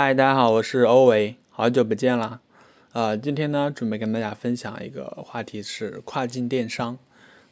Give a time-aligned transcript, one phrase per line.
[0.00, 2.40] 嗨，大家好，我是欧维，好久不见了。
[2.92, 6.96] 呃，今天呢，准备跟大家分享一个话题是跨境电商。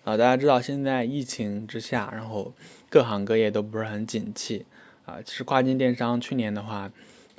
[0.05, 2.55] 啊，大家知道现在疫情之下，然后
[2.89, 4.65] 各行各业都不是很景气。
[5.07, 6.89] 啊，其实跨境电商去年的话，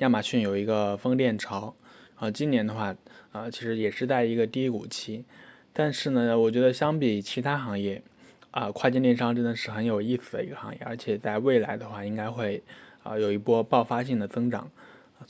[0.00, 1.74] 亚马逊有一个风电潮，
[2.16, 2.94] 啊今年的话，
[3.32, 5.24] 啊，其实也是在一个低谷期。
[5.72, 8.02] 但是呢，我觉得相比其他行业，
[8.50, 12.62] 啊，跨境电商真的是很有意思的一个行业，而且在未来的话，应该会
[13.02, 14.70] 啊有一波爆发性的增长。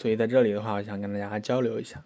[0.00, 2.00] 所以在这里的话，我想跟大家交流一下。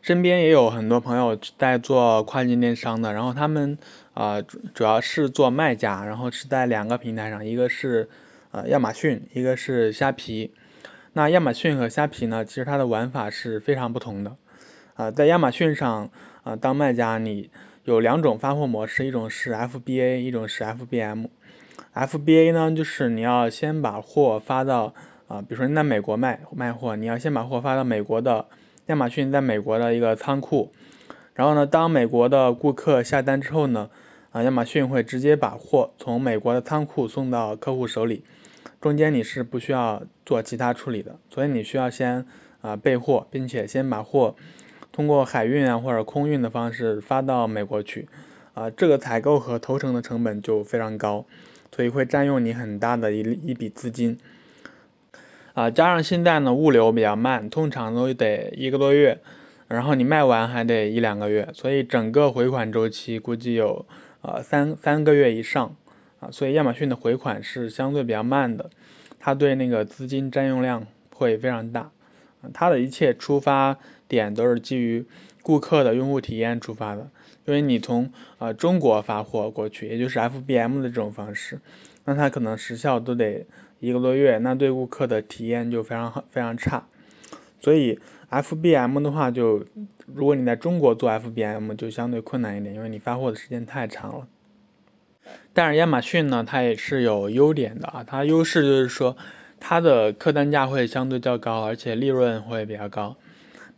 [0.00, 3.76] 身边也有很多朋友在做跨境电商的，然后他们
[4.14, 4.40] 啊
[4.72, 8.08] 主要是做卖家，然后是在两个平台上，一个是
[8.52, 10.52] 呃亚马逊，一个是虾皮。
[11.14, 14.36] 那亚马逊和虾皮呢，其实它的玩法是非常不同的。
[14.94, 16.08] 啊，在亚马逊上
[16.44, 17.50] 啊当卖家，你
[17.82, 21.26] 有两种发货模式，一种是 FBA，一种是 FBM。
[21.92, 24.94] FBA 呢，就是你要先把货发到。
[25.30, 28.46] 啊，比如说你在美国卖卖货，你要先把货发到美国的
[28.86, 30.72] 亚马逊在美国的一个仓库，
[31.34, 33.88] 然后呢，当美国的顾客下单之后呢，
[34.32, 38.24] 啊，亚马逊会直接把货从美国的仓库送到客户手里，
[38.80, 42.26] 中间你是不需要做其他处理的，所以你需要先
[42.60, 44.34] 啊备货，并且先把货
[44.90, 48.08] 通过海运啊或者空运的方式发到美国去，
[48.54, 51.24] 啊，这个采购和投成的成本就非常高，
[51.70, 54.18] 所以会占用你很大的一一笔资金。
[55.60, 59.18] 啊，加上现在呢物流比较慢，通常都得一个多月，
[59.68, 63.84] 然后你卖完还得一两个月，所以整个回款周期估计有
[64.22, 65.76] 呃三三个月以上
[66.18, 68.70] 啊，所以亚马逊的回款是相对比较慢的，
[69.18, 71.90] 它对那个资金占用量会非常大，
[72.54, 73.76] 它的一切出发
[74.08, 75.04] 点都是基于
[75.42, 77.06] 顾客的用户体验出发的，
[77.44, 81.60] 因为你从啊中国发货过去，也就是 FBM 的这种方式，
[82.06, 83.44] 那它可能时效都得。
[83.80, 86.86] 一个多月，那对顾客的体验就非常，非常差。
[87.60, 87.98] 所以
[88.30, 89.64] FBM 的话，就
[90.06, 94.28] 如果你在中国做 FBM，就相对困难一点，因为你发货的时间太长了。
[95.52, 99.16] 但是亚马逊呢，它也是有优点的啊，它优势就是说
[99.58, 103.16] 它的客单价会相对较高，而且利润会比较高。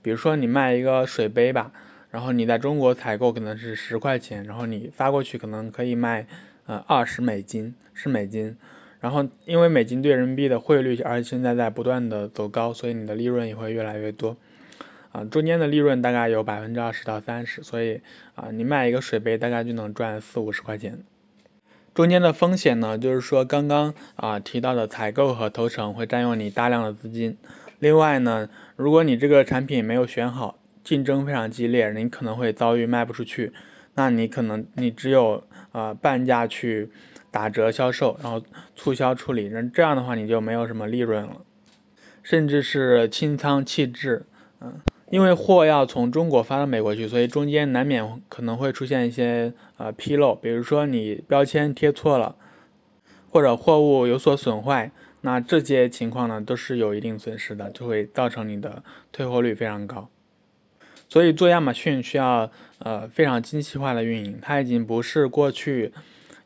[0.01, 1.73] 比如说你卖一个水杯吧，
[2.11, 6.27] 然后你在中国采购可能是十块钱，然后你发过去可能可以卖
[6.67, 8.57] 呃二十美金，是美金。
[9.03, 14.37] 然后，因为美金对人民币的汇率，而且现在在不断的走高，所以你的利润也会越来越多，
[15.11, 18.01] 啊，中间的利润大概有百分之二十到三十，所以
[18.37, 21.01] 啊，你卖一个水杯大概就能赚四五十块钱。
[21.93, 27.37] 中间的风险呢，就是说刚刚啊提到的采购和投成会占用你大量的资金。
[27.81, 33.53] 另外呢，如果你这个产品没有选好，竞争非常激烈，你可能会遭遇卖不出去，
[33.97, 35.43] 那你可能你只有
[35.73, 36.89] 啊半价去。
[37.33, 38.41] 打折销售，然后
[38.77, 41.39] 促销处理，那这样的话你就没有什么利润了，
[42.23, 44.27] 甚至是清仓弃置，
[44.61, 44.75] 嗯，
[45.09, 52.37] 因为货要从中国发到美国去，所以中间难免可能会出现一些呃纰漏，比如说你标签贴错了，
[53.31, 54.93] 或者货物有所损坏，
[55.23, 60.11] 那这些情况呢都是有一定损失的，就会造成你的退货率非常高。
[61.09, 62.51] 所以做亚马逊需要
[62.81, 65.95] 呃非常精细化的运营，它已经不是过去。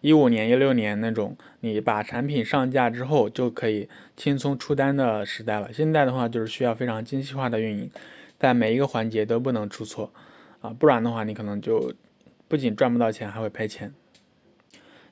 [0.00, 5.72] 一五年、一六年那种，你把产品上架之后就可以轻松出单的时代了。
[5.72, 7.90] 现在的话，就是需要非常精细化的运营，
[8.38, 10.12] 在每一个环节都不能出错
[10.60, 11.92] 啊，不然的话，你可能就
[12.46, 13.92] 不仅赚不到钱，还会赔钱。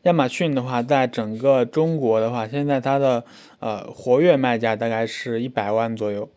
[0.02, 3.24] 亚马逊的话，在整个中国的话，现在它的
[3.58, 6.28] 呃活跃卖家大概是一百万左右，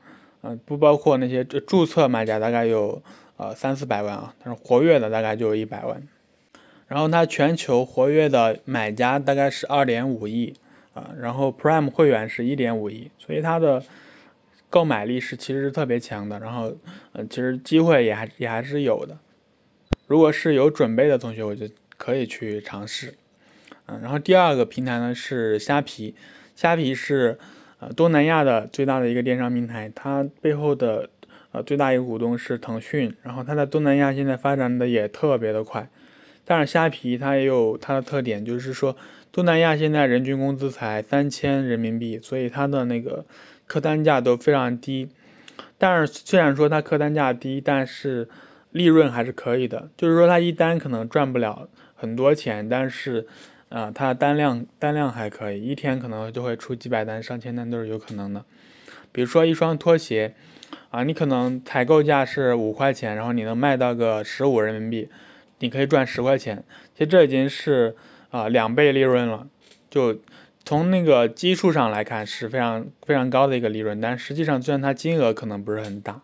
[0.42, 3.04] 嗯，不包括那些注册卖家，大概有
[3.36, 6.02] 呃三四百万啊，但是活跃的大概就有一百万。
[6.88, 10.54] 然后它全球活跃的买家大概是二点五亿
[10.94, 13.84] 啊，然后 Prime 会员是一点五亿，所以它的
[14.70, 16.40] 购买力是其实是特别强的。
[16.40, 16.76] 然后，
[17.12, 19.18] 呃，其实机会也还也还是有的。
[20.08, 21.68] 如果是有准备的同学，我就
[21.98, 23.16] 可以去尝试。
[23.88, 26.16] 嗯，然后第二个平台呢是虾皮，
[26.56, 27.38] 虾皮是
[27.80, 31.10] 呃东南亚的最大的一个电商平台，它背后的
[31.52, 35.90] 呃最大一个股东是腾讯，然后它在东南亚现在发展的也特别的快。
[36.50, 38.96] 但是虾皮它也有它的特点，就是说
[39.34, 43.26] 东南亚现在人均工资才三千人民币，所以它的那个
[43.66, 45.10] 客单价都非常低。
[45.78, 48.30] 但是虽然说它客单价低，但是
[48.72, 49.90] 利润还是可以的。
[49.98, 53.28] 就是说它一单可能赚不了很多钱，但是
[53.68, 58.46] 啊，它单量单量还可以，一天可能就会出几百单、上千单都是有可能的。
[59.12, 60.34] 比如说一双拖鞋
[60.92, 65.10] 啊，你可能采购价是五块钱，然后你能卖到个十五人民币。
[65.60, 66.64] 你可以赚十块钱，
[66.94, 67.96] 其实这已经是
[68.30, 69.48] 啊两倍利润了，
[69.90, 70.20] 就
[70.64, 76.22] 从那个基数上来看是非常非常高的一个利润，但实际上虽然它金额可能不是很大，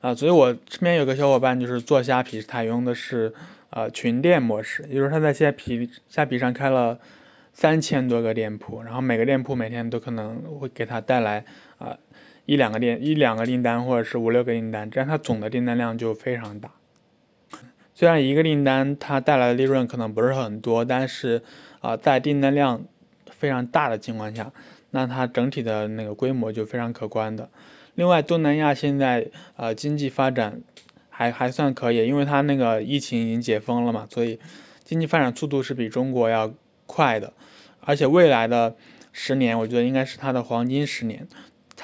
[0.00, 3.32] 啊，所以我身边有个小伙伴就是做虾皮，他用的是
[3.70, 6.98] 呃群店模式，也就是他在虾皮虾皮上开了
[7.52, 11.44] 三千多个店铺，然后每个店铺每天都可能会给他带来
[11.78, 11.96] 啊
[12.44, 16.70] 一两个店一两个订单或者是五六个订单，这样他总的订单量就非常大。
[17.94, 21.42] 虽然一个订单它带来的利润可能不是很多，但是
[21.80, 22.84] 啊在订单量
[23.30, 24.52] 非常大的情况下，
[24.90, 27.50] 那它整体的那个规模就非常可观的。
[27.94, 30.62] 另外，东南亚现在呃经济发展
[31.10, 34.40] 还还算可以，因为它那个疫情已经解封了嘛，所以
[34.82, 36.54] 经济发展速度是比中国要
[36.86, 37.34] 快的。
[37.80, 38.76] 而且未来的
[39.12, 41.28] 十年，我觉得应该是它的黄金十年，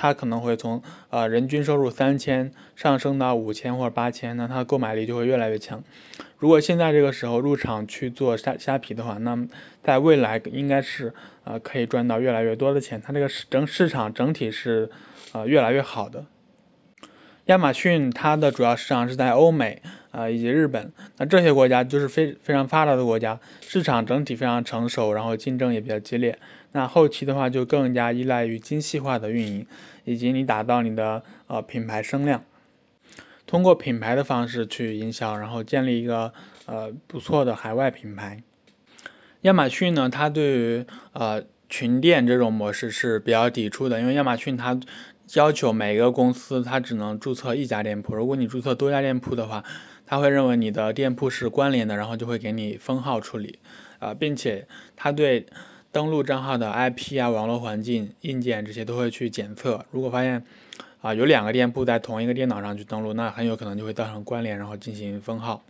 [0.00, 0.80] 它可能会从
[1.10, 5.82] 呃人均收入三千上升到五千或者八千，那它的购买力就会越来越强。
[6.38, 9.48] 如果现在这个时候入场去做虾虾皮的话，那么
[9.82, 11.12] 在未来应该是
[11.42, 14.88] 呃可以赚到越来越多的钱，它这个市整市场整体是。
[15.30, 16.24] 呃，越来越好的。
[17.44, 26.38] 亚马逊它的主要市场是在欧美啊以及日本，那这些国家就是非非常发达的国家，市场整体非常成熟，然后竞争也比较激烈。
[26.72, 29.66] 那后期的话就更加依赖于精细化的运营，
[30.04, 32.44] 以及你打造你的呃品牌声量，
[33.46, 36.32] 通过品牌的方式去营销，然后建立一个
[36.66, 38.42] 呃不错的海外品牌。
[39.42, 44.78] 亚马逊呢，它对于呃群店这种模式是比较抵触的，因为亚马逊它。
[45.34, 49.62] 要求每个公司它只能注册一家店铺，如果你注册多家店铺的话，
[50.10, 53.58] 他会认为你的店铺是关联的，然后就会给你封号处理，
[53.98, 54.66] 啊，并且
[54.96, 55.44] 他对
[55.92, 59.84] 登录账号的 IP 啊、网络环境、硬件这些都会去检测。
[59.90, 60.42] 如果发现
[61.02, 65.62] 啊有两个店铺在同一个电脑上去登录，那很有可能就会造成关联，然后进行封号。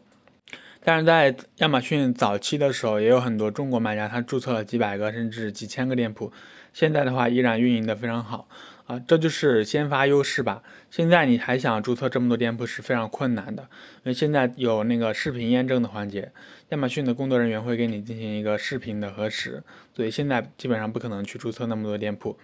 [0.84, 6.32] 但是在亚马逊早期的时候，也有很多中国卖家他注册了几百个甚至几千个店铺，
[6.72, 8.48] 现在的话依然运营的非常好。
[8.88, 10.62] 啊，这就是先发优势吧。
[10.90, 13.62] 现在你还想注册这么多店铺是非常困难的，
[13.96, 16.32] 因为现在有那个视频验证的环节，
[16.70, 19.62] 亚马逊的工作人员会给你进行一个视频的核实，
[19.94, 22.38] 所以现在基本上不可能去注册那么多店铺。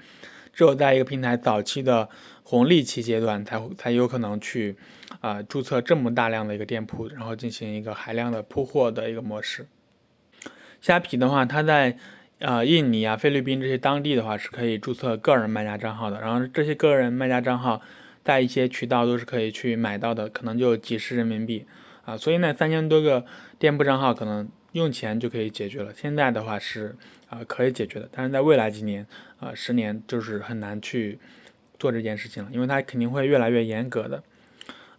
[0.52, 2.10] 只有在一个平台早期的
[2.42, 4.76] 红利期阶段，才才有可能去
[5.22, 9.66] 啊注册这么大量的一个店铺，然后进行一个海量的铺货的一个模式。
[10.82, 11.96] 虾皮的话，它在。
[12.46, 17.80] 呃，印尼啊、菲律宾这些当地的话是可以注册个人卖家账号的，然后这些个人卖家账号
[18.22, 21.64] 在一些渠道都是可以去买到的，可能就几十人民币
[22.04, 23.24] 啊，所以那三千多个
[23.58, 25.90] 店铺账号可能用钱就可以解决了。
[25.94, 26.94] 现在的话是
[27.30, 29.06] 啊可以解决的，但是在未来几年
[29.40, 31.18] 啊十年就是很难去
[31.78, 34.22] 做这件事情了，因为它肯定会越来越严格的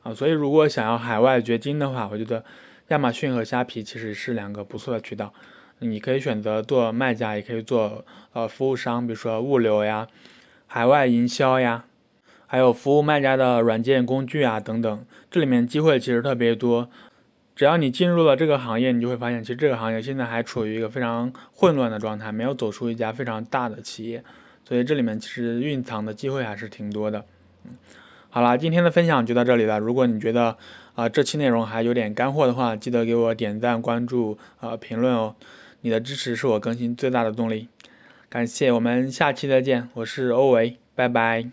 [0.01, 2.43] 啊，所以如果想要海外掘金的话，我觉得
[2.87, 5.31] 亚马逊和虾皮其实是两个不错的渠道。
[5.79, 10.07] 你可以选择做卖家，也可以做呃服务商，比如说物流呀、
[10.67, 11.85] 海外营销呀，
[12.47, 15.05] 还有服务卖家的软件工具啊等等。
[15.29, 16.89] 这里面机会其实特别多。
[17.55, 24.23] 只要你进入了这个行业，你就会发现，其实这个行业现在还处于一个非常混乱的状态，没有走出一家非常大的企业。
[24.67, 27.23] 所以这里面其实蕴藏的机会还是挺多的。
[27.63, 27.71] 嗯，
[28.29, 29.79] 好了，今天的分享就到这里了。
[29.79, 30.57] 如果你觉得
[30.95, 35.35] 啊这期内容还有点干货的话，记得给我点赞、关注、呃评论哦。
[35.85, 37.67] 你的支持是我更新最大的动力。
[38.27, 39.87] 感谢我们下期再见。
[39.93, 41.45] 我是欧维拜拜。